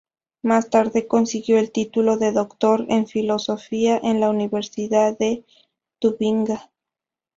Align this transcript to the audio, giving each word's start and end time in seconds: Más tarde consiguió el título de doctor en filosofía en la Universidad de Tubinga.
Más 0.41 0.71
tarde 0.71 1.05
consiguió 1.05 1.59
el 1.59 1.71
título 1.71 2.17
de 2.17 2.31
doctor 2.31 2.87
en 2.89 3.05
filosofía 3.05 3.99
en 4.01 4.19
la 4.19 4.31
Universidad 4.31 5.15
de 5.15 5.45
Tubinga. 5.99 6.71